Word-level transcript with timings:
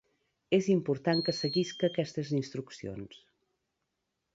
És 0.57 0.69
important 0.75 1.21
que 1.29 1.37
seguisca 1.41 1.91
aquestes 1.91 2.35
instruccions. 2.41 3.23